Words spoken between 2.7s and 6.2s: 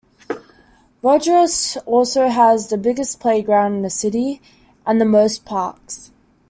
biggest playground in the city and the most parks.